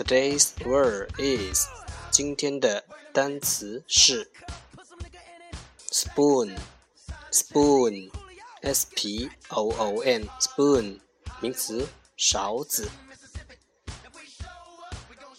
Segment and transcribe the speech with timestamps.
[0.00, 1.66] Today's word is
[2.10, 4.30] 今天的单词是
[5.90, 6.56] spoon
[7.30, 8.10] spoon
[8.62, 11.00] s p o o n spoon
[11.40, 12.90] 名词勺子。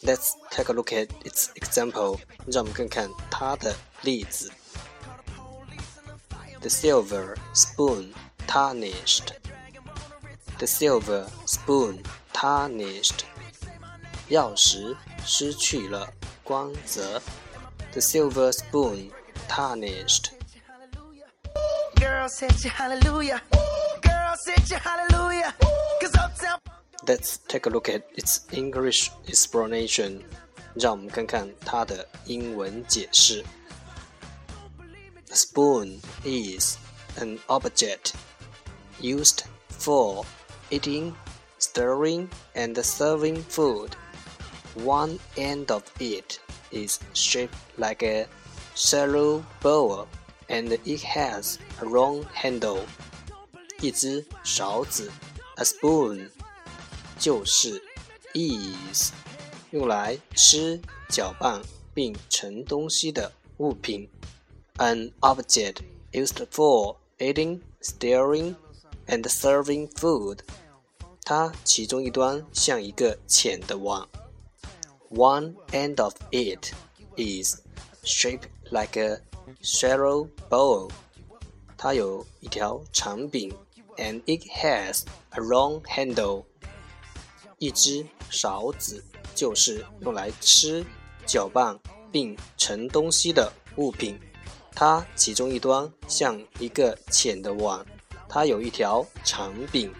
[0.03, 2.19] Let's take a look at its example.
[2.45, 4.51] 让我们看看它的例子。
[6.61, 8.13] The silver spoon
[8.47, 9.33] tarnished.
[10.59, 13.25] The silver spoon tarnished.
[14.31, 16.07] 钥匙失去了
[16.43, 17.21] 光泽。
[17.93, 19.11] The silver spoon
[19.47, 20.31] tarnished.
[21.95, 23.41] Girl said you hallelujah.
[24.01, 25.53] Girl said you hallelujah.
[26.01, 26.59] Cause uptown
[27.07, 30.23] Let's take a look at its English explanation.
[30.75, 33.43] 让我们看看它的英文解释。
[35.29, 36.77] A spoon is
[37.17, 38.13] an object
[39.01, 40.23] used for
[40.69, 41.13] eating,
[41.59, 43.91] stirring, and serving food.
[44.75, 46.39] One end of it
[46.71, 48.27] is shaped like a
[48.75, 50.07] shallow bowl,
[50.47, 52.81] and it has a long handle.
[53.81, 55.11] 一只勺子，
[55.55, 56.29] a spoon
[57.19, 57.81] 就是
[58.33, 59.11] is
[59.71, 60.79] 用来吃、
[61.09, 61.61] 搅拌
[61.93, 64.09] 并盛东西的物品。
[64.77, 65.77] An object
[66.11, 68.55] used for eating, stirring,
[69.07, 70.39] and serving food。
[71.23, 74.07] 它其中一端像一个浅的碗。
[75.14, 76.72] One end of it
[77.18, 77.60] is
[78.02, 79.18] shaped like a
[79.62, 80.90] shallow bowl。
[81.76, 83.54] 它有一条长柄
[83.98, 86.44] ，and it has a long handle。
[87.58, 90.82] 一只勺子就是用来吃、
[91.26, 91.78] 搅拌
[92.10, 94.18] 并盛东西的物品。
[94.74, 97.84] 它其中一端像一个浅的碗，
[98.30, 99.92] 它有一条长柄。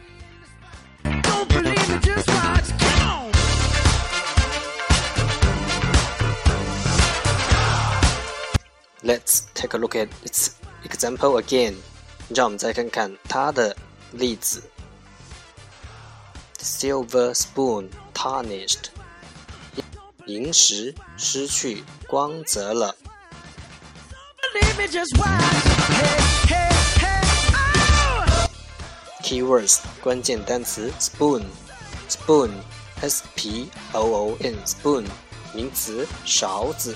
[9.04, 11.76] Let's take a look at its example again.
[12.30, 13.76] 让我们再看看它的
[14.12, 14.64] 例子。
[16.60, 18.90] Silver spoon tarnished.
[20.26, 22.96] 银石失去光泽了。
[24.54, 25.42] Believe me, just watch.
[25.88, 26.70] Hey, hey,
[27.00, 27.18] hey.
[27.54, 28.50] Oh!
[29.24, 31.44] Keywords 关键单词 spoon
[32.10, 32.52] spoon
[33.02, 35.06] s p o o n spoon
[35.54, 36.96] 名词勺子。